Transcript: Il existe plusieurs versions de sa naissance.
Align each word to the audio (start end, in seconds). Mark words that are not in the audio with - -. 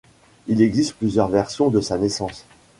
Il 0.47 0.63
existe 0.63 0.95
plusieurs 0.95 1.27
versions 1.27 1.69
de 1.69 1.79
sa 1.79 1.95
naissance. 1.99 2.47